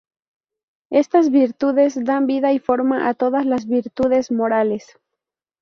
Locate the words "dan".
2.05-2.25